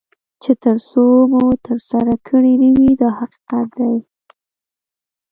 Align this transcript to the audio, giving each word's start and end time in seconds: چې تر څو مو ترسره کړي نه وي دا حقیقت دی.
چې 0.41 0.51
تر 0.63 0.77
څو 0.89 1.03
مو 1.31 1.43
ترسره 1.65 2.13
کړي 2.27 2.53
نه 2.61 2.69
وي 2.77 2.91
دا 3.01 3.09
حقیقت 3.19 3.67
دی. 3.77 3.95